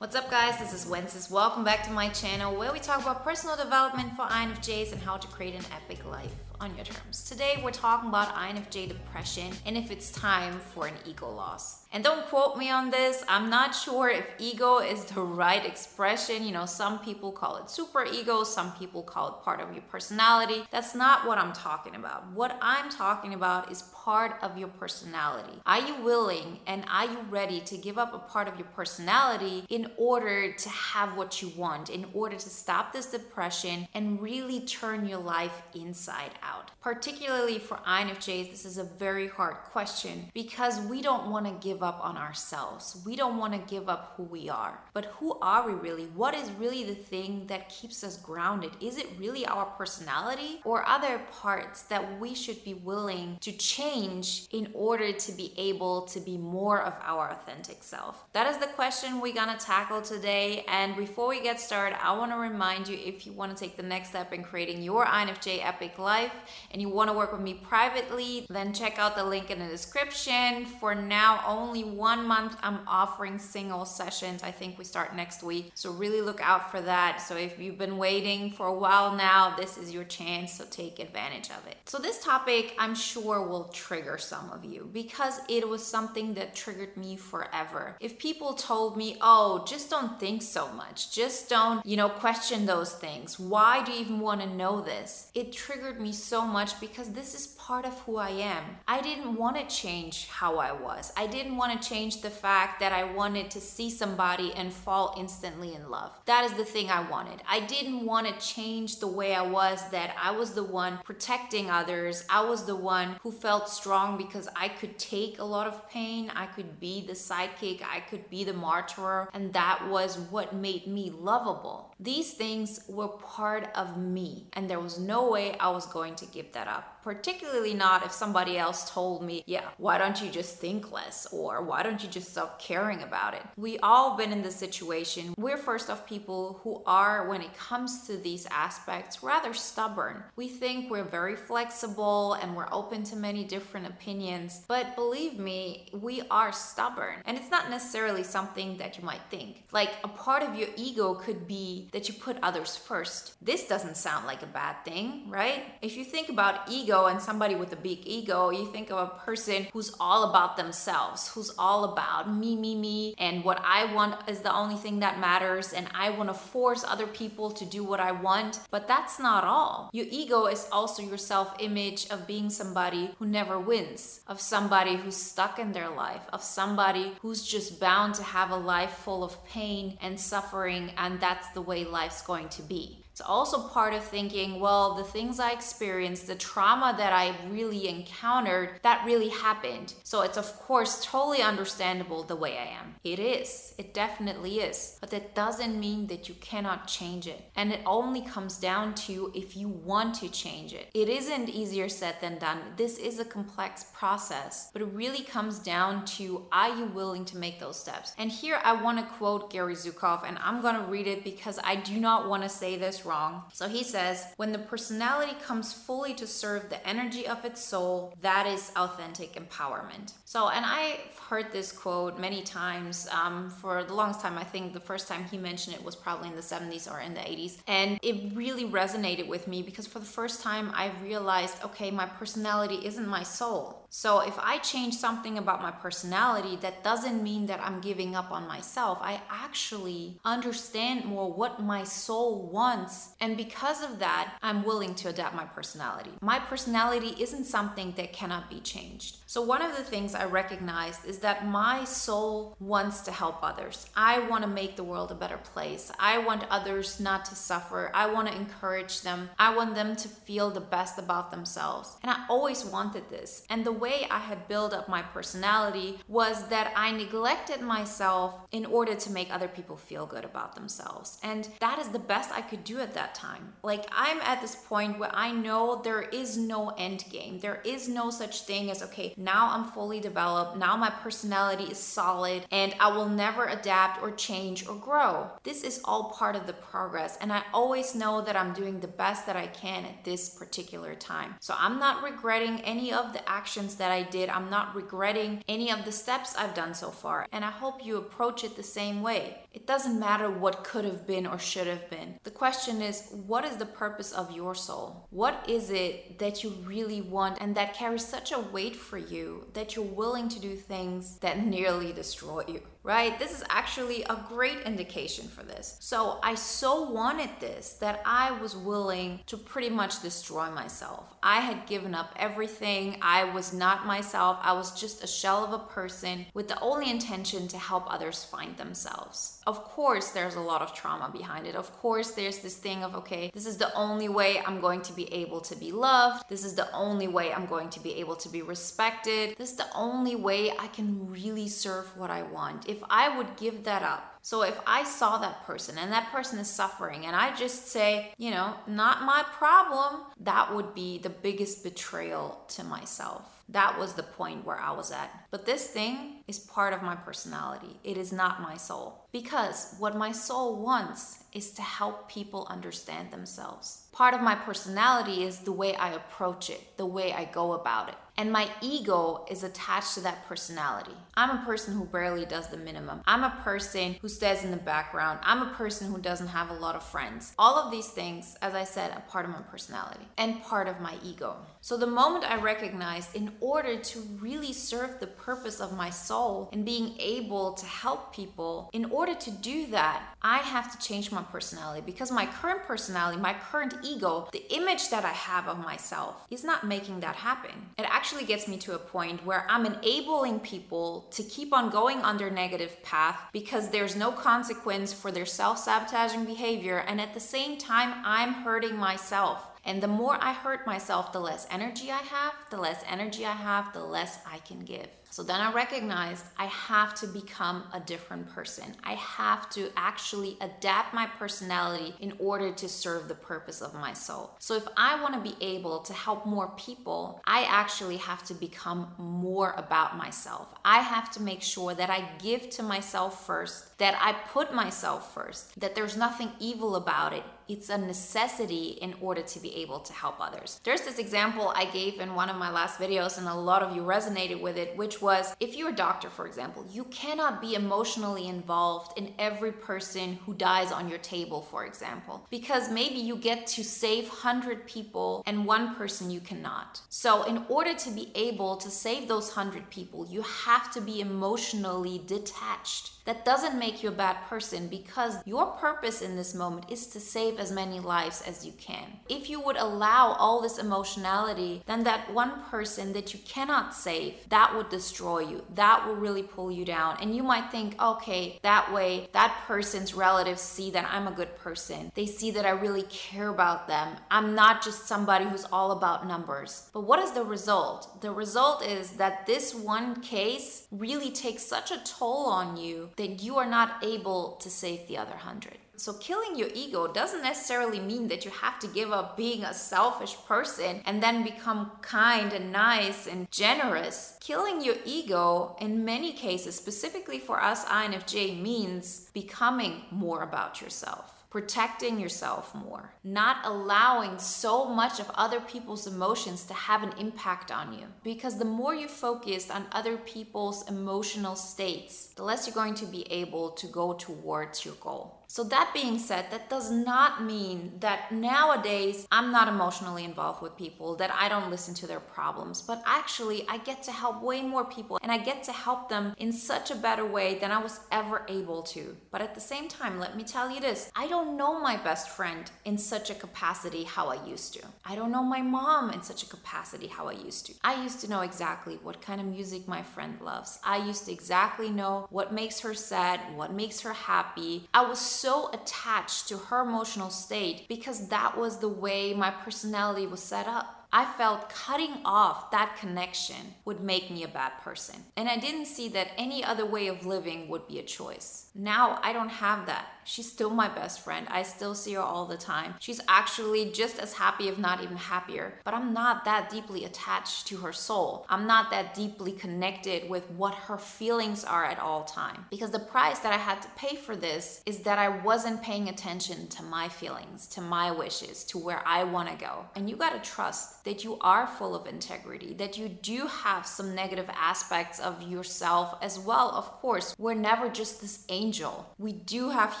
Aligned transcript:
What's 0.00 0.16
up 0.16 0.30
guys, 0.30 0.58
this 0.58 0.72
is 0.72 0.90
Wences. 0.90 1.30
Welcome 1.30 1.62
back 1.62 1.84
to 1.84 1.90
my 1.90 2.08
channel 2.08 2.56
where 2.56 2.72
we 2.72 2.78
talk 2.78 3.02
about 3.02 3.22
personal 3.22 3.54
development 3.54 4.16
for 4.16 4.22
INFJs 4.22 4.92
and 4.92 5.02
how 5.02 5.18
to 5.18 5.28
create 5.28 5.54
an 5.54 5.62
epic 5.76 6.06
life 6.06 6.32
on 6.58 6.74
your 6.74 6.86
terms. 6.86 7.22
Today 7.28 7.60
we're 7.62 7.70
talking 7.70 8.08
about 8.08 8.34
INFJ 8.34 8.88
depression 8.88 9.52
and 9.66 9.76
if 9.76 9.90
it's 9.90 10.10
time 10.10 10.58
for 10.58 10.86
an 10.86 10.94
ego 11.04 11.30
loss. 11.30 11.79
And 11.92 12.04
don't 12.04 12.26
quote 12.26 12.56
me 12.56 12.70
on 12.70 12.90
this. 12.90 13.24
I'm 13.28 13.50
not 13.50 13.74
sure 13.74 14.08
if 14.08 14.24
ego 14.38 14.78
is 14.78 15.04
the 15.06 15.20
right 15.20 15.66
expression. 15.66 16.44
You 16.44 16.52
know, 16.52 16.64
some 16.64 17.00
people 17.00 17.32
call 17.32 17.56
it 17.56 17.68
super 17.68 18.04
ego, 18.04 18.44
some 18.44 18.72
people 18.74 19.02
call 19.02 19.28
it 19.28 19.44
part 19.44 19.60
of 19.60 19.72
your 19.72 19.82
personality. 19.90 20.64
That's 20.70 20.94
not 20.94 21.26
what 21.26 21.38
I'm 21.38 21.52
talking 21.52 21.96
about. 21.96 22.30
What 22.32 22.56
I'm 22.62 22.90
talking 22.90 23.34
about 23.34 23.72
is 23.72 23.82
part 24.04 24.36
of 24.40 24.56
your 24.56 24.68
personality. 24.68 25.58
Are 25.66 25.80
you 25.80 25.96
willing 26.02 26.60
and 26.66 26.84
are 26.88 27.06
you 27.06 27.18
ready 27.28 27.60
to 27.62 27.76
give 27.76 27.98
up 27.98 28.14
a 28.14 28.18
part 28.18 28.46
of 28.46 28.56
your 28.56 28.68
personality 28.68 29.64
in 29.68 29.90
order 29.96 30.52
to 30.52 30.68
have 30.68 31.16
what 31.16 31.42
you 31.42 31.50
want, 31.56 31.90
in 31.90 32.06
order 32.14 32.36
to 32.36 32.48
stop 32.48 32.92
this 32.92 33.06
depression 33.06 33.88
and 33.94 34.22
really 34.22 34.60
turn 34.60 35.06
your 35.06 35.18
life 35.18 35.62
inside 35.74 36.30
out? 36.42 36.70
Particularly 36.80 37.58
for 37.58 37.78
INFJs, 37.78 38.50
this 38.50 38.64
is 38.64 38.78
a 38.78 38.84
very 38.84 39.26
hard 39.26 39.56
question 39.72 40.30
because 40.32 40.80
we 40.82 41.02
don't 41.02 41.30
want 41.30 41.46
to 41.46 41.68
give 41.68 41.79
give 41.80 41.88
up 41.88 42.04
on 42.04 42.18
ourselves. 42.18 43.00
We 43.06 43.16
don't 43.16 43.38
want 43.38 43.54
to 43.54 43.74
give 43.74 43.88
up 43.88 44.12
who 44.16 44.24
we 44.24 44.50
are. 44.50 44.78
But 44.92 45.06
who 45.16 45.38
are 45.40 45.66
we 45.66 45.72
really? 45.72 46.04
What 46.14 46.34
is 46.34 46.50
really 46.58 46.84
the 46.84 46.94
thing 46.94 47.46
that 47.46 47.70
keeps 47.70 48.04
us 48.04 48.18
grounded? 48.18 48.72
Is 48.82 48.98
it 48.98 49.06
really 49.18 49.46
our 49.46 49.64
personality 49.64 50.60
or 50.64 50.86
other 50.86 51.22
parts 51.40 51.84
that 51.84 52.20
we 52.20 52.34
should 52.34 52.62
be 52.64 52.74
willing 52.74 53.38
to 53.40 53.52
change 53.52 54.46
in 54.52 54.68
order 54.74 55.10
to 55.10 55.32
be 55.32 55.54
able 55.56 56.02
to 56.02 56.20
be 56.20 56.36
more 56.36 56.82
of 56.82 56.92
our 57.02 57.30
authentic 57.30 57.82
self? 57.82 58.24
That 58.34 58.46
is 58.46 58.58
the 58.58 58.66
question 58.66 59.18
we're 59.18 59.32
going 59.32 59.56
to 59.56 59.64
tackle 59.64 60.02
today. 60.02 60.66
And 60.68 60.94
before 60.96 61.28
we 61.28 61.40
get 61.40 61.58
started, 61.60 61.96
I 62.04 62.14
want 62.18 62.30
to 62.32 62.36
remind 62.36 62.88
you 62.88 62.98
if 63.02 63.24
you 63.24 63.32
want 63.32 63.56
to 63.56 63.64
take 63.64 63.78
the 63.78 63.82
next 63.82 64.10
step 64.10 64.34
in 64.34 64.42
creating 64.42 64.82
your 64.82 65.06
INFJ 65.06 65.64
epic 65.64 65.98
life 65.98 66.34
and 66.72 66.82
you 66.82 66.90
want 66.90 67.08
to 67.08 67.16
work 67.16 67.32
with 67.32 67.40
me 67.40 67.54
privately, 67.54 68.46
then 68.50 68.74
check 68.74 68.98
out 68.98 69.16
the 69.16 69.24
link 69.24 69.50
in 69.50 69.58
the 69.58 69.68
description. 69.68 70.66
For 70.66 70.94
now, 70.94 71.42
only 71.46 71.69
only 71.70 71.84
one 71.84 72.26
month 72.26 72.56
I'm 72.64 72.80
offering 72.88 73.38
single 73.38 73.84
sessions. 73.84 74.42
I 74.42 74.50
think 74.50 74.76
we 74.76 74.84
start 74.84 75.14
next 75.14 75.44
week. 75.44 75.70
So 75.74 75.92
really 75.92 76.20
look 76.20 76.40
out 76.42 76.68
for 76.68 76.80
that. 76.80 77.22
So 77.22 77.36
if 77.36 77.60
you've 77.60 77.78
been 77.78 77.96
waiting 77.96 78.50
for 78.50 78.66
a 78.66 78.74
while 78.74 79.14
now, 79.14 79.54
this 79.56 79.78
is 79.78 79.94
your 79.94 80.02
chance. 80.02 80.54
So 80.54 80.64
take 80.68 80.98
advantage 80.98 81.48
of 81.50 81.64
it. 81.68 81.76
So 81.84 81.98
this 81.98 82.24
topic 82.24 82.74
I'm 82.76 82.96
sure 82.96 83.46
will 83.46 83.68
trigger 83.68 84.18
some 84.18 84.50
of 84.50 84.64
you 84.64 84.90
because 84.92 85.38
it 85.48 85.68
was 85.68 85.86
something 85.86 86.34
that 86.34 86.56
triggered 86.56 86.96
me 86.96 87.14
forever. 87.14 87.96
If 88.00 88.18
people 88.18 88.54
told 88.54 88.96
me, 88.96 89.16
oh, 89.20 89.64
just 89.64 89.90
don't 89.90 90.18
think 90.18 90.42
so 90.42 90.72
much, 90.72 91.14
just 91.14 91.48
don't, 91.48 91.86
you 91.86 91.96
know, 91.96 92.08
question 92.08 92.66
those 92.66 92.94
things. 92.94 93.38
Why 93.38 93.84
do 93.84 93.92
you 93.92 94.00
even 94.00 94.18
want 94.18 94.40
to 94.40 94.48
know 94.48 94.80
this? 94.80 95.30
It 95.34 95.52
triggered 95.52 96.00
me 96.00 96.10
so 96.10 96.44
much 96.44 96.80
because 96.80 97.10
this 97.10 97.32
is 97.32 97.46
part 97.46 97.86
of 97.86 97.96
who 98.00 98.16
I 98.16 98.30
am. 98.30 98.64
I 98.88 99.00
didn't 99.00 99.36
want 99.36 99.56
to 99.56 99.72
change 99.72 100.26
how 100.26 100.58
I 100.58 100.72
was. 100.72 101.12
I 101.16 101.28
didn't 101.28 101.59
want 101.60 101.80
to 101.80 101.88
change 101.88 102.22
the 102.22 102.30
fact 102.30 102.80
that 102.80 102.90
I 102.90 103.04
wanted 103.04 103.50
to 103.50 103.60
see 103.60 103.90
somebody 103.90 104.50
and 104.54 104.72
fall 104.72 105.14
instantly 105.18 105.74
in 105.74 105.90
love. 105.90 106.10
That 106.24 106.46
is 106.46 106.54
the 106.54 106.64
thing 106.64 106.88
I 106.88 107.06
wanted. 107.10 107.42
I 107.46 107.60
didn't 107.60 108.06
want 108.06 108.26
to 108.26 108.46
change 108.54 108.98
the 108.98 109.06
way 109.06 109.34
I 109.34 109.42
was, 109.42 109.86
that 109.90 110.16
I 110.18 110.30
was 110.30 110.52
the 110.54 110.64
one 110.64 111.00
protecting 111.04 111.68
others. 111.68 112.24
I 112.30 112.42
was 112.42 112.64
the 112.64 112.76
one 112.76 113.16
who 113.22 113.30
felt 113.30 113.68
strong 113.68 114.16
because 114.16 114.48
I 114.56 114.68
could 114.68 114.98
take 114.98 115.38
a 115.38 115.44
lot 115.44 115.66
of 115.66 115.86
pain. 115.90 116.32
I 116.34 116.46
could 116.46 116.80
be 116.80 117.06
the 117.06 117.12
sidekick. 117.12 117.82
I 117.84 118.00
could 118.00 118.30
be 118.30 118.42
the 118.42 118.54
martyr. 118.54 119.28
And 119.34 119.52
that 119.52 119.86
was 119.90 120.16
what 120.30 120.54
made 120.54 120.86
me 120.86 121.10
lovable. 121.10 121.89
These 122.00 122.32
things 122.32 122.80
were 122.88 123.08
part 123.08 123.68
of 123.74 123.98
me. 123.98 124.46
And 124.54 124.68
there 124.68 124.80
was 124.80 124.98
no 124.98 125.30
way 125.30 125.54
I 125.60 125.70
was 125.70 125.86
going 125.86 126.14
to 126.16 126.26
give 126.26 126.52
that 126.52 126.66
up. 126.66 127.02
Particularly 127.02 127.74
not 127.74 128.04
if 128.04 128.12
somebody 128.12 128.58
else 128.58 128.90
told 128.90 129.22
me, 129.22 129.42
yeah, 129.46 129.68
why 129.78 129.98
don't 129.98 130.22
you 130.22 130.30
just 130.30 130.56
think 130.56 130.92
less? 130.92 131.26
Or 131.32 131.62
why 131.62 131.82
don't 131.82 132.02
you 132.02 132.08
just 132.08 132.30
stop 132.30 132.60
caring 132.60 133.02
about 133.02 133.34
it? 133.34 133.42
We 133.56 133.78
all 133.80 134.16
been 134.16 134.32
in 134.32 134.42
this 134.42 134.56
situation. 134.56 135.34
We're 135.36 135.56
first 135.56 135.90
off 135.90 136.06
people 136.06 136.60
who 136.62 136.82
are, 136.86 137.28
when 137.28 137.42
it 137.42 137.56
comes 137.56 138.06
to 138.06 138.16
these 138.16 138.46
aspects, 138.50 139.22
rather 139.22 139.52
stubborn. 139.52 140.22
We 140.36 140.48
think 140.48 140.90
we're 140.90 141.04
very 141.04 141.36
flexible 141.36 142.34
and 142.34 142.56
we're 142.56 142.72
open 142.72 143.02
to 143.04 143.16
many 143.16 143.44
different 143.44 143.86
opinions, 143.86 144.62
but 144.68 144.94
believe 144.94 145.38
me, 145.38 145.88
we 145.92 146.22
are 146.30 146.52
stubborn. 146.52 147.16
And 147.24 147.36
it's 147.36 147.50
not 147.50 147.70
necessarily 147.70 148.22
something 148.22 148.78
that 148.78 148.96
you 148.96 149.04
might 149.04 149.22
think. 149.30 149.64
Like 149.72 149.90
a 150.04 150.08
part 150.08 150.42
of 150.42 150.54
your 150.54 150.68
ego 150.76 151.14
could 151.14 151.46
be 151.46 151.88
that 151.92 152.08
you 152.08 152.14
put 152.14 152.36
others 152.42 152.76
first. 152.76 153.34
This 153.44 153.66
doesn't 153.66 153.96
sound 153.96 154.26
like 154.26 154.42
a 154.42 154.46
bad 154.46 154.84
thing, 154.84 155.28
right? 155.28 155.64
If 155.82 155.96
you 155.96 156.04
think 156.04 156.28
about 156.28 156.70
ego 156.70 157.06
and 157.06 157.20
somebody 157.20 157.54
with 157.54 157.72
a 157.72 157.76
big 157.76 158.00
ego, 158.04 158.50
you 158.50 158.66
think 158.72 158.90
of 158.90 158.98
a 158.98 159.24
person 159.24 159.66
who's 159.72 159.94
all 160.00 160.30
about 160.30 160.56
themselves, 160.56 161.28
who's 161.28 161.52
all 161.58 161.84
about 161.84 162.32
me, 162.32 162.56
me, 162.56 162.74
me, 162.74 163.14
and 163.18 163.44
what 163.44 163.60
I 163.64 163.92
want 163.92 164.28
is 164.28 164.40
the 164.40 164.54
only 164.54 164.76
thing 164.76 165.00
that 165.00 165.20
matters, 165.20 165.72
and 165.72 165.88
I 165.94 166.10
want 166.10 166.28
to 166.28 166.34
force 166.34 166.84
other 166.84 167.06
people 167.06 167.50
to 167.52 167.64
do 167.64 167.82
what 167.84 168.00
I 168.00 168.12
want. 168.12 168.60
But 168.70 168.88
that's 168.88 169.18
not 169.18 169.44
all. 169.44 169.90
Your 169.92 170.06
ego 170.10 170.46
is 170.46 170.68
also 170.72 171.02
your 171.02 171.18
self 171.18 171.54
image 171.58 172.08
of 172.10 172.26
being 172.26 172.50
somebody 172.50 173.10
who 173.18 173.26
never 173.26 173.58
wins, 173.58 174.20
of 174.26 174.40
somebody 174.40 174.96
who's 174.96 175.16
stuck 175.16 175.58
in 175.58 175.72
their 175.72 175.90
life, 175.90 176.22
of 176.32 176.42
somebody 176.42 177.12
who's 177.20 177.46
just 177.46 177.80
bound 177.80 178.14
to 178.14 178.22
have 178.22 178.50
a 178.50 178.56
life 178.56 178.92
full 178.92 179.24
of 179.24 179.44
pain 179.46 179.98
and 180.00 180.18
suffering, 180.18 180.92
and 180.96 181.20
that's 181.20 181.48
the 181.50 181.62
way 181.62 181.79
life's 181.84 182.22
going 182.22 182.48
to 182.50 182.62
be. 182.62 183.04
It's 183.20 183.28
also 183.28 183.68
part 183.68 183.92
of 183.92 184.02
thinking, 184.02 184.60
well, 184.60 184.94
the 184.94 185.04
things 185.04 185.38
I 185.38 185.52
experienced, 185.52 186.26
the 186.26 186.36
trauma 186.36 186.94
that 186.96 187.12
I 187.12 187.34
really 187.50 187.86
encountered, 187.86 188.80
that 188.82 189.04
really 189.04 189.28
happened. 189.28 189.92
So 190.04 190.22
it's, 190.22 190.38
of 190.38 190.58
course, 190.58 191.04
totally 191.04 191.42
understandable 191.42 192.22
the 192.22 192.34
way 192.34 192.56
I 192.56 192.64
am. 192.80 192.94
It 193.04 193.18
is. 193.18 193.74
It 193.76 193.92
definitely 193.92 194.60
is. 194.60 194.96
But 195.02 195.10
that 195.10 195.34
doesn't 195.34 195.78
mean 195.78 196.06
that 196.06 196.30
you 196.30 196.34
cannot 196.40 196.88
change 196.88 197.26
it. 197.26 197.44
And 197.56 197.72
it 197.72 197.82
only 197.84 198.22
comes 198.22 198.56
down 198.56 198.94
to 199.06 199.30
if 199.34 199.54
you 199.54 199.68
want 199.68 200.14
to 200.14 200.30
change 200.30 200.72
it. 200.72 200.88
It 200.94 201.10
isn't 201.10 201.50
easier 201.50 201.90
said 201.90 202.16
than 202.22 202.38
done. 202.38 202.60
This 202.78 202.96
is 202.96 203.18
a 203.18 203.24
complex 203.26 203.84
process, 203.92 204.70
but 204.72 204.80
it 204.80 204.88
really 204.94 205.24
comes 205.24 205.58
down 205.58 206.06
to 206.16 206.46
are 206.52 206.74
you 206.74 206.86
willing 206.86 207.26
to 207.26 207.36
make 207.36 207.60
those 207.60 207.78
steps? 207.78 208.14
And 208.16 208.30
here 208.30 208.60
I 208.64 208.82
want 208.82 208.98
to 208.98 209.04
quote 209.16 209.50
Gary 209.50 209.74
Zukav, 209.74 210.26
and 210.26 210.38
I'm 210.40 210.62
going 210.62 210.76
to 210.76 210.90
read 210.90 211.06
it 211.06 211.22
because 211.22 211.58
I 211.62 211.76
do 211.76 212.00
not 212.00 212.26
want 212.26 212.44
to 212.44 212.48
say 212.48 212.78
this 212.78 213.04
wrong. 213.10 213.42
So 213.52 213.68
he 213.68 213.82
says, 213.82 214.16
when 214.36 214.52
the 214.52 214.58
personality 214.74 215.34
comes 215.48 215.72
fully 215.72 216.14
to 216.14 216.26
serve 216.26 216.70
the 216.70 216.80
energy 216.86 217.26
of 217.26 217.44
its 217.44 217.60
soul, 217.72 218.14
that 218.22 218.46
is 218.46 218.72
authentic 218.76 219.30
empowerment. 219.34 220.12
So, 220.24 220.48
and 220.48 220.64
I've 220.64 221.18
heard 221.28 221.52
this 221.52 221.72
quote 221.72 222.18
many 222.18 222.42
times 222.42 223.08
um, 223.20 223.50
for 223.50 223.84
the 223.84 223.94
longest 223.94 224.20
time. 224.20 224.38
I 224.38 224.44
think 224.44 224.72
the 224.72 224.86
first 224.92 225.08
time 225.08 225.24
he 225.24 225.38
mentioned 225.38 225.74
it 225.76 225.84
was 225.84 225.96
probably 225.96 226.28
in 226.28 226.36
the 226.36 226.48
70s 226.54 226.90
or 226.90 227.00
in 227.00 227.14
the 227.14 227.20
80s. 227.20 227.58
And 227.66 227.98
it 228.02 228.16
really 228.34 228.64
resonated 228.64 229.26
with 229.26 229.48
me 229.48 229.62
because 229.62 229.86
for 229.86 229.98
the 229.98 230.12
first 230.20 230.42
time 230.42 230.70
I 230.74 230.92
realized, 231.02 231.56
okay, 231.64 231.90
my 231.90 232.06
personality 232.06 232.86
isn't 232.86 233.08
my 233.08 233.24
soul. 233.24 233.79
So 233.92 234.20
if 234.20 234.38
I 234.38 234.58
change 234.58 234.94
something 234.94 235.36
about 235.36 235.60
my 235.60 235.72
personality, 235.72 236.56
that 236.62 236.84
doesn't 236.84 237.24
mean 237.24 237.46
that 237.46 237.60
I'm 237.60 237.80
giving 237.80 238.14
up 238.14 238.30
on 238.30 238.46
myself. 238.46 238.98
I 239.02 239.20
actually 239.28 240.20
understand 240.24 241.04
more 241.04 241.32
what 241.32 241.60
my 241.60 241.82
soul 241.82 242.48
wants. 242.52 243.10
And 243.20 243.36
because 243.36 243.82
of 243.82 243.98
that, 243.98 244.34
I'm 244.42 244.62
willing 244.62 244.94
to 244.94 245.08
adapt 245.08 245.34
my 245.34 245.44
personality. 245.44 246.12
My 246.20 246.38
personality 246.38 247.16
isn't 247.18 247.44
something 247.46 247.92
that 247.96 248.12
cannot 248.12 248.48
be 248.48 248.60
changed. 248.60 249.16
So 249.26 249.42
one 249.42 249.60
of 249.60 249.76
the 249.76 249.82
things 249.82 250.14
I 250.14 250.24
recognized 250.24 251.04
is 251.04 251.18
that 251.18 251.46
my 251.46 251.84
soul 251.84 252.56
wants 252.60 253.00
to 253.02 253.12
help 253.12 253.42
others. 253.42 253.90
I 253.96 254.20
want 254.20 254.44
to 254.44 254.48
make 254.48 254.76
the 254.76 254.84
world 254.84 255.10
a 255.10 255.16
better 255.16 255.38
place. 255.38 255.90
I 255.98 256.18
want 256.18 256.44
others 256.48 257.00
not 257.00 257.24
to 257.26 257.34
suffer. 257.34 257.90
I 257.92 258.06
want 258.06 258.28
to 258.28 258.36
encourage 258.36 259.02
them. 259.02 259.30
I 259.36 259.54
want 259.56 259.74
them 259.74 259.96
to 259.96 260.08
feel 260.08 260.50
the 260.50 260.60
best 260.60 260.96
about 260.98 261.32
themselves. 261.32 261.96
And 262.02 262.10
I 262.10 262.24
always 262.28 262.64
wanted 262.64 263.08
this. 263.10 263.44
And 263.50 263.64
the 263.64 263.79
way 263.80 264.06
I 264.10 264.18
had 264.18 264.46
built 264.48 264.72
up 264.72 264.88
my 264.88 265.02
personality 265.02 265.98
was 266.08 266.48
that 266.48 266.72
I 266.76 266.92
neglected 266.92 267.60
myself 267.60 268.38
in 268.52 268.66
order 268.66 268.94
to 268.94 269.10
make 269.10 269.32
other 269.32 269.48
people 269.48 269.76
feel 269.76 270.06
good 270.06 270.24
about 270.24 270.54
themselves. 270.54 271.18
And 271.22 271.48
that 271.60 271.78
is 271.78 271.88
the 271.88 271.98
best 271.98 272.30
I 272.32 272.42
could 272.42 272.64
do 272.64 272.78
at 272.80 272.94
that 272.94 273.14
time. 273.14 273.54
Like, 273.62 273.86
I'm 273.92 274.20
at 274.20 274.40
this 274.40 274.54
point 274.54 274.98
where 274.98 275.14
I 275.14 275.32
know 275.32 275.80
there 275.82 276.02
is 276.02 276.36
no 276.36 276.70
end 276.70 277.04
game. 277.10 277.40
There 277.40 277.60
is 277.64 277.88
no 277.88 278.10
such 278.10 278.42
thing 278.42 278.70
as, 278.70 278.82
okay, 278.82 279.14
now 279.16 279.50
I'm 279.50 279.64
fully 279.64 280.00
developed. 280.00 280.56
Now 280.56 280.76
my 280.76 280.90
personality 280.90 281.64
is 281.64 281.78
solid 281.78 282.44
and 282.50 282.74
I 282.78 282.94
will 282.94 283.08
never 283.08 283.46
adapt 283.46 284.02
or 284.02 284.10
change 284.12 284.66
or 284.66 284.76
grow. 284.76 285.30
This 285.42 285.62
is 285.64 285.80
all 285.84 286.10
part 286.10 286.36
of 286.36 286.46
the 286.46 286.52
progress. 286.52 287.16
And 287.20 287.32
I 287.32 287.42
always 287.52 287.94
know 287.94 288.20
that 288.22 288.36
I'm 288.36 288.52
doing 288.52 288.80
the 288.80 288.88
best 288.88 289.26
that 289.26 289.36
I 289.36 289.46
can 289.46 289.84
at 289.84 290.04
this 290.04 290.28
particular 290.28 290.94
time. 290.94 291.34
So 291.40 291.54
I'm 291.58 291.78
not 291.78 292.02
regretting 292.02 292.60
any 292.60 292.92
of 292.92 293.12
the 293.12 293.28
actions 293.28 293.69
that 293.76 293.90
I 293.90 294.02
did. 294.02 294.28
I'm 294.28 294.50
not 294.50 294.74
regretting 294.74 295.42
any 295.48 295.70
of 295.70 295.84
the 295.84 295.92
steps 295.92 296.34
I've 296.36 296.54
done 296.54 296.74
so 296.74 296.90
far. 296.90 297.26
And 297.32 297.44
I 297.44 297.50
hope 297.50 297.84
you 297.84 297.96
approach 297.96 298.44
it 298.44 298.56
the 298.56 298.62
same 298.62 299.02
way. 299.02 299.38
It 299.52 299.66
doesn't 299.66 299.98
matter 299.98 300.30
what 300.30 300.64
could 300.64 300.84
have 300.84 301.06
been 301.06 301.26
or 301.26 301.38
should 301.38 301.66
have 301.66 301.90
been. 301.90 302.18
The 302.22 302.30
question 302.30 302.82
is, 302.82 303.08
what 303.26 303.44
is 303.44 303.56
the 303.56 303.66
purpose 303.66 304.12
of 304.12 304.30
your 304.30 304.54
soul? 304.54 305.06
What 305.10 305.44
is 305.48 305.70
it 305.70 306.18
that 306.18 306.44
you 306.44 306.50
really 306.64 307.00
want 307.00 307.38
and 307.40 307.54
that 307.56 307.74
carries 307.74 308.06
such 308.06 308.32
a 308.32 308.38
weight 308.38 308.76
for 308.76 308.98
you 308.98 309.46
that 309.54 309.74
you're 309.74 309.84
willing 309.84 310.28
to 310.28 310.40
do 310.40 310.54
things 310.54 311.18
that 311.18 311.44
nearly 311.44 311.92
destroy 311.92 312.44
you? 312.46 312.62
right? 312.82 313.18
This 313.18 313.32
is 313.32 313.44
actually 313.50 314.04
a 314.04 314.24
great 314.28 314.60
indication 314.60 315.28
for 315.28 315.42
this. 315.42 315.76
So 315.80 316.18
I 316.22 316.34
so 316.34 316.90
wanted 316.90 317.30
this 317.38 317.74
that 317.74 318.00
I 318.06 318.32
was 318.40 318.56
willing 318.56 319.20
to 319.26 319.36
pretty 319.36 319.68
much 319.68 320.02
destroy 320.02 320.50
myself. 320.50 321.14
I 321.22 321.40
had 321.40 321.66
given 321.66 321.94
up 321.94 322.14
everything. 322.16 322.96
I 323.02 323.24
was 323.24 323.52
not 323.60 323.86
myself. 323.86 324.38
I 324.42 324.54
was 324.54 324.80
just 324.80 325.04
a 325.04 325.06
shell 325.06 325.44
of 325.44 325.52
a 325.52 325.58
person 325.58 326.26
with 326.34 326.48
the 326.48 326.58
only 326.60 326.90
intention 326.90 327.46
to 327.48 327.58
help 327.58 327.84
others 327.86 328.24
find 328.24 328.56
themselves. 328.56 329.40
Of 329.46 329.62
course, 329.62 330.08
there's 330.10 330.34
a 330.34 330.40
lot 330.40 330.62
of 330.62 330.74
trauma 330.74 331.10
behind 331.12 331.46
it. 331.46 331.54
Of 331.54 331.70
course, 331.78 332.12
there's 332.12 332.38
this 332.38 332.56
thing 332.56 332.82
of, 332.82 332.96
okay, 332.96 333.30
this 333.34 333.46
is 333.46 333.58
the 333.58 333.72
only 333.74 334.08
way 334.08 334.40
I'm 334.46 334.60
going 334.60 334.80
to 334.88 334.94
be 334.94 335.12
able 335.12 335.40
to 335.42 335.54
be 335.54 335.70
loved. 335.72 336.24
This 336.28 336.44
is 336.44 336.54
the 336.54 336.72
only 336.72 337.06
way 337.06 337.32
I'm 337.32 337.46
going 337.46 337.68
to 337.70 337.80
be 337.80 337.92
able 338.00 338.16
to 338.16 338.28
be 338.30 338.42
respected. 338.42 339.36
This 339.36 339.50
is 339.50 339.56
the 339.58 339.72
only 339.74 340.16
way 340.16 340.50
I 340.58 340.68
can 340.68 341.10
really 341.10 341.48
serve 341.48 341.86
what 341.98 342.10
I 342.10 342.22
want. 342.22 342.68
If 342.68 342.82
I 342.88 343.14
would 343.16 343.36
give 343.36 343.64
that 343.64 343.82
up, 343.82 344.10
so 344.22 344.42
if 344.42 344.58
I 344.66 344.84
saw 344.84 345.18
that 345.18 345.44
person 345.44 345.78
and 345.78 345.92
that 345.92 346.12
person 346.12 346.38
is 346.38 346.48
suffering 346.48 347.06
and 347.06 347.16
I 347.16 347.34
just 347.34 347.68
say, 347.68 348.12
you 348.18 348.30
know, 348.30 348.54
not 348.66 349.02
my 349.02 349.24
problem, 349.32 350.02
that 350.20 350.54
would 350.54 350.74
be 350.74 350.98
the 350.98 351.10
biggest 351.10 351.64
betrayal 351.64 352.44
to 352.48 352.64
myself. 352.64 353.40
That 353.50 353.78
was 353.78 353.94
the 353.94 354.04
point 354.04 354.44
where 354.44 354.58
I 354.58 354.70
was 354.72 354.92
at. 354.92 355.10
But 355.30 355.44
this 355.44 355.66
thing 355.66 356.22
is 356.28 356.38
part 356.38 356.72
of 356.72 356.82
my 356.82 356.94
personality. 356.94 357.80
It 357.82 357.96
is 357.96 358.12
not 358.12 358.40
my 358.40 358.56
soul. 358.56 359.06
Because 359.12 359.74
what 359.78 359.96
my 359.96 360.12
soul 360.12 360.62
wants 360.62 361.19
is 361.32 361.50
to 361.52 361.62
help 361.62 362.08
people 362.08 362.46
understand 362.50 363.10
themselves. 363.10 363.86
Part 363.92 364.14
of 364.14 364.20
my 364.20 364.34
personality 364.34 365.24
is 365.24 365.40
the 365.40 365.52
way 365.52 365.74
I 365.74 365.92
approach 365.92 366.50
it, 366.50 366.76
the 366.76 366.86
way 366.86 367.12
I 367.12 367.24
go 367.24 367.52
about 367.52 367.88
it. 367.88 367.96
And 368.16 368.30
my 368.30 368.50
ego 368.60 369.24
is 369.30 369.44
attached 369.44 369.94
to 369.94 370.00
that 370.02 370.26
personality. 370.26 370.94
I'm 371.14 371.38
a 371.38 371.44
person 371.44 371.72
who 371.72 371.86
barely 371.86 372.26
does 372.26 372.48
the 372.48 372.58
minimum. 372.58 373.00
I'm 373.06 373.24
a 373.24 373.38
person 373.42 373.96
who 374.02 374.08
stays 374.08 374.44
in 374.44 374.50
the 374.50 374.58
background. 374.58 375.20
I'm 375.22 375.40
a 375.40 375.54
person 375.54 375.90
who 375.90 375.98
doesn't 375.98 376.26
have 376.28 376.50
a 376.50 376.54
lot 376.54 376.76
of 376.76 376.82
friends. 376.82 377.34
All 377.38 377.56
of 377.56 377.70
these 377.70 377.88
things, 377.88 378.36
as 378.42 378.54
I 378.54 378.64
said, 378.64 378.92
are 378.92 379.02
part 379.08 379.24
of 379.24 379.30
my 379.30 379.40
personality 379.50 380.04
and 380.18 380.42
part 380.42 380.68
of 380.68 380.80
my 380.80 380.96
ego. 381.02 381.36
So 381.62 381.78
the 381.78 381.86
moment 381.86 382.30
I 382.30 382.36
recognized 382.36 383.16
in 383.16 383.32
order 383.40 383.76
to 383.78 384.00
really 384.20 384.52
serve 384.52 385.00
the 385.00 385.06
purpose 385.06 385.58
of 385.58 385.76
my 385.76 385.88
soul 385.88 386.50
and 386.52 386.64
being 386.64 386.96
able 386.98 387.54
to 387.54 387.64
help 387.64 388.14
people, 388.14 388.68
in 388.74 388.84
order 388.86 389.14
to 389.14 389.30
do 389.30 389.66
that, 389.68 390.02
I 390.20 390.38
have 390.38 390.70
to 390.72 390.86
change 390.86 391.10
my 391.10 391.19
personality 391.24 391.82
because 391.84 392.10
my 392.10 392.26
current 392.26 392.62
personality, 392.64 393.20
my 393.20 393.34
current 393.50 393.74
ego, 393.82 394.28
the 394.32 394.52
image 394.54 394.90
that 394.90 395.04
I 395.04 395.12
have 395.12 395.48
of 395.48 395.58
myself 395.58 396.26
is 396.30 396.44
not 396.44 396.66
making 396.66 397.00
that 397.00 397.16
happen. 397.16 397.52
It 397.78 397.86
actually 397.88 398.20
actually 398.20 398.24
gets 398.24 398.48
me 398.48 398.56
to 398.58 398.74
a 398.74 398.78
point 398.78 399.24
where 399.24 399.46
I'm 399.48 399.64
enabling 399.64 400.40
people 400.40 401.06
to 401.12 401.22
keep 401.22 401.52
on 401.52 401.70
going 401.70 401.98
on 401.98 402.16
their 402.16 402.30
negative 402.30 402.82
path 402.82 403.18
because 403.32 403.68
there's 403.68 403.94
no 403.94 404.10
consequence 404.10 404.92
for 404.92 405.12
their 405.12 405.26
self 405.26 405.58
sabotaging 405.58 406.24
behavior. 406.24 406.78
And 406.78 407.00
at 407.00 407.14
the 407.14 407.20
same 407.20 407.56
time, 407.56 408.02
I'm 408.04 408.32
hurting 408.32 408.76
myself. 408.76 409.46
And 409.64 409.82
the 409.82 409.88
more 409.88 410.16
I 410.20 410.32
hurt 410.32 410.66
myself, 410.66 411.12
the 411.12 411.20
less 411.20 411.46
energy 411.50 411.90
I 411.90 411.98
have. 411.98 412.34
The 412.50 412.56
less 412.56 412.82
energy 412.88 413.24
I 413.26 413.32
have, 413.32 413.72
the 413.72 413.84
less 413.84 414.18
I 414.26 414.38
can 414.38 414.60
give. 414.60 414.88
So 415.12 415.24
then 415.24 415.40
I 415.40 415.52
recognized 415.52 416.24
I 416.38 416.46
have 416.46 416.94
to 417.00 417.08
become 417.08 417.64
a 417.72 417.80
different 417.80 418.28
person. 418.28 418.76
I 418.84 418.94
have 418.94 419.50
to 419.50 419.70
actually 419.76 420.38
adapt 420.40 420.94
my 420.94 421.06
personality 421.06 421.94
in 421.98 422.12
order 422.20 422.52
to 422.52 422.68
serve 422.68 423.08
the 423.08 423.16
purpose 423.16 423.60
of 423.60 423.74
my 423.74 423.92
soul. 423.92 424.36
So 424.38 424.54
if 424.54 424.68
I 424.76 425.02
want 425.02 425.14
to 425.14 425.20
be 425.20 425.36
able 425.44 425.80
to 425.80 425.92
help 425.92 426.26
more 426.26 426.52
people, 426.56 427.20
I 427.26 427.42
actually 427.42 427.96
have 427.96 428.22
to 428.24 428.34
become 428.34 428.92
more 428.98 429.52
about 429.56 429.96
myself. 429.96 430.54
I 430.64 430.78
have 430.78 431.10
to 431.12 431.22
make 431.22 431.42
sure 431.42 431.74
that 431.74 431.90
I 431.90 432.08
give 432.22 432.48
to 432.50 432.62
myself 432.62 433.26
first, 433.26 433.69
that 433.80 433.98
I 433.98 434.12
put 434.12 434.54
myself 434.54 435.14
first, 435.14 435.58
that 435.58 435.74
there's 435.74 435.96
nothing 435.96 436.32
evil 436.38 436.76
about 436.76 437.14
it. 437.14 437.22
It's 437.48 437.70
a 437.70 437.78
necessity 437.78 438.78
in 438.82 438.94
order 439.00 439.22
to 439.22 439.40
be 439.40 439.56
able 439.56 439.80
to 439.80 439.92
help 439.92 440.20
others. 440.20 440.60
There's 440.64 440.82
this 440.82 440.98
example 440.98 441.52
I 441.56 441.64
gave 441.64 441.98
in 441.98 442.14
one 442.14 442.28
of 442.28 442.36
my 442.36 442.50
last 442.50 442.78
videos, 442.78 443.16
and 443.16 443.26
a 443.26 443.34
lot 443.34 443.62
of 443.62 443.74
you 443.74 443.82
resonated 443.82 444.40
with 444.40 444.58
it, 444.58 444.76
which 444.76 445.00
was 445.00 445.34
if 445.40 445.56
you're 445.56 445.70
a 445.70 445.74
doctor, 445.74 446.10
for 446.10 446.26
example, 446.26 446.64
you 446.70 446.84
cannot 446.84 447.40
be 447.40 447.54
emotionally 447.54 448.28
involved 448.28 448.96
in 448.98 449.14
every 449.18 449.50
person 449.50 450.18
who 450.26 450.34
dies 450.34 450.70
on 450.70 450.88
your 450.88 450.98
table, 450.98 451.40
for 451.40 451.64
example, 451.64 452.24
because 452.30 452.70
maybe 452.70 453.00
you 453.00 453.16
get 453.16 453.46
to 453.48 453.64
save 453.64 454.08
100 454.08 454.66
people 454.66 455.22
and 455.26 455.46
one 455.46 455.74
person 455.74 456.10
you 456.10 456.20
cannot. 456.20 456.82
So, 456.90 457.24
in 457.24 457.44
order 457.48 457.74
to 457.74 457.90
be 457.90 458.12
able 458.14 458.56
to 458.58 458.70
save 458.70 459.08
those 459.08 459.34
100 459.34 459.70
people, 459.70 460.06
you 460.06 460.22
have 460.22 460.70
to 460.74 460.80
be 460.82 461.00
emotionally 461.00 462.02
detached 462.06 462.92
that 463.04 463.24
doesn't 463.24 463.58
make 463.58 463.82
you 463.82 463.88
a 463.88 463.92
bad 463.92 464.16
person 464.28 464.68
because 464.68 465.16
your 465.24 465.46
purpose 465.46 466.02
in 466.02 466.16
this 466.16 466.34
moment 466.34 466.66
is 466.70 466.86
to 466.88 467.00
save 467.00 467.38
as 467.38 467.52
many 467.52 467.80
lives 467.80 468.22
as 468.22 468.44
you 468.44 468.52
can. 468.52 469.00
If 469.08 469.30
you 469.30 469.40
would 469.40 469.56
allow 469.56 470.12
all 470.18 470.40
this 470.40 470.58
emotionality, 470.58 471.62
then 471.66 471.84
that 471.84 472.12
one 472.12 472.42
person 472.50 472.92
that 472.92 473.12
you 473.12 473.20
cannot 473.20 473.74
save, 473.74 474.28
that 474.28 474.54
would 474.54 474.68
destroy 474.68 475.20
you. 475.20 475.44
That 475.54 475.86
will 475.86 475.96
really 475.96 476.22
pull 476.22 476.50
you 476.50 476.64
down. 476.64 476.98
And 477.00 477.14
you 477.14 477.22
might 477.22 477.50
think, 477.50 477.80
okay, 477.80 478.38
that 478.42 478.72
way 478.72 479.08
that 479.12 479.36
person's 479.46 479.94
relatives 479.94 480.40
see 480.40 480.70
that 480.70 480.88
I'm 480.90 481.06
a 481.06 481.12
good 481.12 481.36
person. 481.36 481.90
They 481.94 482.06
see 482.06 482.30
that 482.32 482.46
I 482.46 482.50
really 482.50 482.82
care 482.82 483.28
about 483.28 483.66
them. 483.68 483.96
I'm 484.10 484.34
not 484.34 484.62
just 484.62 484.86
somebody 484.86 485.24
who's 485.24 485.46
all 485.52 485.72
about 485.72 486.06
numbers. 486.06 486.70
But 486.72 486.82
what 486.82 487.00
is 487.00 487.12
the 487.12 487.24
result? 487.24 488.00
The 488.00 488.10
result 488.10 488.64
is 488.64 488.92
that 488.92 489.26
this 489.26 489.54
one 489.54 490.00
case 490.00 490.66
really 490.70 491.10
takes 491.10 491.44
such 491.44 491.70
a 491.70 491.82
toll 491.84 492.26
on 492.26 492.56
that 492.96 493.22
you 493.22 493.36
are 493.36 493.46
not 493.46 493.82
able 493.84 494.36
to 494.40 494.50
save 494.50 494.86
the 494.86 494.98
other 494.98 495.16
hundred. 495.16 495.58
So, 495.76 495.94
killing 495.94 496.36
your 496.36 496.50
ego 496.54 496.92
doesn't 496.92 497.22
necessarily 497.22 497.80
mean 497.80 498.08
that 498.08 498.26
you 498.26 498.30
have 498.30 498.58
to 498.58 498.66
give 498.66 498.92
up 498.92 499.16
being 499.16 499.44
a 499.44 499.54
selfish 499.54 500.14
person 500.28 500.82
and 500.84 501.02
then 501.02 501.24
become 501.24 501.70
kind 501.80 502.34
and 502.34 502.52
nice 502.52 503.06
and 503.06 503.30
generous. 503.30 504.18
Killing 504.20 504.62
your 504.62 504.76
ego, 504.84 505.56
in 505.58 505.84
many 505.86 506.12
cases, 506.12 506.54
specifically 506.54 507.18
for 507.18 507.42
us 507.42 507.64
INFJ, 507.64 508.42
means 508.42 509.08
becoming 509.14 509.82
more 509.90 510.22
about 510.22 510.60
yourself 510.60 511.19
protecting 511.30 512.00
yourself 512.00 512.52
more, 512.54 512.92
not 513.04 513.36
allowing 513.44 514.18
so 514.18 514.66
much 514.66 514.98
of 514.98 515.08
other 515.14 515.40
people's 515.40 515.86
emotions 515.86 516.44
to 516.44 516.54
have 516.54 516.82
an 516.82 516.92
impact 516.98 517.52
on 517.52 517.72
you. 517.72 517.86
Because 518.02 518.38
the 518.38 518.44
more 518.44 518.74
you 518.74 518.88
focus 518.88 519.48
on 519.48 519.66
other 519.70 519.96
people's 519.96 520.68
emotional 520.68 521.36
states, 521.36 522.08
the 522.16 522.24
less 522.24 522.46
you're 522.46 522.54
going 522.54 522.74
to 522.74 522.86
be 522.86 523.10
able 523.12 523.50
to 523.52 523.68
go 523.68 523.92
towards 523.92 524.64
your 524.64 524.74
goal. 524.74 525.19
So, 525.30 525.44
that 525.44 525.70
being 525.72 526.00
said, 526.00 526.32
that 526.32 526.50
does 526.50 526.72
not 526.72 527.22
mean 527.22 527.74
that 527.78 528.10
nowadays 528.10 529.06
I'm 529.12 529.30
not 529.30 529.46
emotionally 529.46 530.02
involved 530.04 530.42
with 530.42 530.56
people, 530.56 530.96
that 530.96 531.12
I 531.12 531.28
don't 531.28 531.52
listen 531.52 531.72
to 531.74 531.86
their 531.86 532.00
problems, 532.00 532.60
but 532.60 532.82
actually 532.84 533.46
I 533.48 533.58
get 533.58 533.80
to 533.84 533.92
help 533.92 534.24
way 534.24 534.42
more 534.42 534.64
people 534.64 534.98
and 535.00 535.12
I 535.12 535.18
get 535.18 535.44
to 535.44 535.52
help 535.52 535.88
them 535.88 536.16
in 536.18 536.32
such 536.32 536.72
a 536.72 536.74
better 536.74 537.06
way 537.06 537.38
than 537.38 537.52
I 537.52 537.62
was 537.62 537.78
ever 537.92 538.26
able 538.26 538.62
to. 538.74 538.96
But 539.12 539.20
at 539.20 539.36
the 539.36 539.40
same 539.40 539.68
time, 539.68 540.00
let 540.00 540.16
me 540.16 540.24
tell 540.24 540.50
you 540.50 540.60
this 540.60 540.90
I 540.96 541.06
don't 541.06 541.36
know 541.36 541.60
my 541.60 541.76
best 541.76 542.08
friend 542.08 542.50
in 542.64 542.76
such 542.76 543.08
a 543.08 543.14
capacity 543.14 543.84
how 543.84 544.08
I 544.08 544.26
used 544.26 544.52
to. 544.54 544.62
I 544.84 544.96
don't 544.96 545.12
know 545.12 545.22
my 545.22 545.42
mom 545.42 545.90
in 545.90 546.02
such 546.02 546.24
a 546.24 546.26
capacity 546.26 546.88
how 546.88 547.06
I 547.06 547.12
used 547.12 547.46
to. 547.46 547.52
I 547.62 547.80
used 547.84 548.00
to 548.00 548.10
know 548.10 548.22
exactly 548.22 548.80
what 548.82 549.00
kind 549.00 549.20
of 549.20 549.28
music 549.28 549.68
my 549.68 549.84
friend 549.84 550.20
loves. 550.20 550.58
I 550.64 550.84
used 550.84 551.04
to 551.04 551.12
exactly 551.12 551.70
know 551.70 552.08
what 552.10 552.32
makes 552.32 552.58
her 552.62 552.74
sad, 552.74 553.20
what 553.36 553.52
makes 553.52 553.78
her 553.82 553.92
happy. 553.92 554.68
I 554.74 554.84
was 554.84 555.19
so 555.20 555.50
attached 555.52 556.28
to 556.28 556.38
her 556.38 556.62
emotional 556.62 557.10
state 557.10 557.68
because 557.68 558.08
that 558.08 558.38
was 558.38 558.58
the 558.58 558.68
way 558.68 559.12
my 559.12 559.30
personality 559.30 560.06
was 560.06 560.22
set 560.22 560.46
up. 560.46 560.79
I 560.92 561.04
felt 561.04 561.48
cutting 561.50 561.98
off 562.04 562.50
that 562.50 562.76
connection 562.78 563.54
would 563.64 563.80
make 563.80 564.10
me 564.10 564.24
a 564.24 564.28
bad 564.28 564.50
person. 564.60 564.96
And 565.16 565.28
I 565.28 565.36
didn't 565.36 565.66
see 565.66 565.88
that 565.90 566.08
any 566.18 566.42
other 566.42 566.66
way 566.66 566.88
of 566.88 567.06
living 567.06 567.48
would 567.48 567.68
be 567.68 567.78
a 567.78 567.82
choice. 567.82 568.50
Now 568.54 568.98
I 569.02 569.12
don't 569.12 569.28
have 569.28 569.66
that. 569.66 569.86
She's 570.04 570.30
still 570.30 570.50
my 570.50 570.68
best 570.68 571.00
friend. 571.00 571.26
I 571.30 571.42
still 571.42 571.74
see 571.74 571.92
her 571.92 572.00
all 572.00 572.26
the 572.26 572.36
time. 572.36 572.74
She's 572.80 573.00
actually 573.06 573.70
just 573.70 574.00
as 574.00 574.14
happy, 574.14 574.48
if 574.48 574.58
not 574.58 574.82
even 574.82 574.96
happier. 574.96 575.54
But 575.64 575.74
I'm 575.74 575.92
not 575.92 576.24
that 576.24 576.50
deeply 576.50 576.84
attached 576.84 577.46
to 577.48 577.58
her 577.58 577.72
soul. 577.72 578.26
I'm 578.28 578.46
not 578.48 578.72
that 578.72 578.94
deeply 578.94 579.30
connected 579.30 580.10
with 580.10 580.28
what 580.30 580.54
her 580.54 580.78
feelings 580.78 581.44
are 581.44 581.64
at 581.64 581.78
all 581.78 582.02
time. 582.02 582.46
Because 582.50 582.72
the 582.72 582.80
price 582.80 583.20
that 583.20 583.32
I 583.32 583.36
had 583.36 583.62
to 583.62 583.68
pay 583.76 583.94
for 583.94 584.16
this 584.16 584.62
is 584.66 584.80
that 584.80 584.98
I 584.98 585.08
wasn't 585.08 585.62
paying 585.62 585.88
attention 585.88 586.48
to 586.48 586.62
my 586.64 586.88
feelings, 586.88 587.46
to 587.48 587.60
my 587.60 587.92
wishes, 587.92 588.42
to 588.46 588.58
where 588.58 588.82
I 588.84 589.04
want 589.04 589.28
to 589.28 589.36
go. 589.36 589.66
And 589.76 589.88
you 589.88 589.94
got 589.94 590.20
to 590.20 590.30
trust 590.30 590.79
that 590.84 591.04
you 591.04 591.18
are 591.20 591.46
full 591.46 591.74
of 591.74 591.86
integrity, 591.86 592.54
that 592.54 592.78
you 592.78 592.88
do 592.88 593.26
have 593.26 593.66
some 593.66 593.94
negative 593.94 594.28
aspects 594.34 594.98
of 594.98 595.22
yourself 595.22 595.94
as 596.02 596.18
well. 596.18 596.50
Of 596.50 596.70
course, 596.80 597.14
we're 597.18 597.34
never 597.34 597.68
just 597.68 598.00
this 598.00 598.24
angel. 598.28 598.94
We 598.98 599.12
do 599.12 599.50
have 599.50 599.80